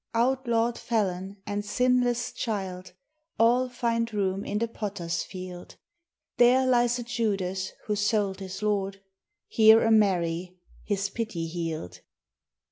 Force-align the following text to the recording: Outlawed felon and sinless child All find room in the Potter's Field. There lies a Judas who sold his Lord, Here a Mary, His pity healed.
Outlawed 0.15 0.79
felon 0.79 1.37
and 1.45 1.63
sinless 1.63 2.31
child 2.33 2.93
All 3.37 3.69
find 3.69 4.11
room 4.11 4.43
in 4.43 4.57
the 4.57 4.67
Potter's 4.67 5.21
Field. 5.21 5.75
There 6.37 6.65
lies 6.65 6.97
a 6.97 7.03
Judas 7.03 7.73
who 7.85 7.95
sold 7.95 8.39
his 8.39 8.63
Lord, 8.63 9.03
Here 9.47 9.83
a 9.83 9.91
Mary, 9.91 10.57
His 10.83 11.11
pity 11.11 11.45
healed. 11.45 11.99